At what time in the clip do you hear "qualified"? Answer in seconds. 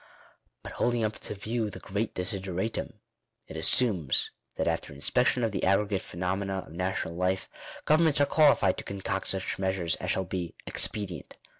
8.25-8.79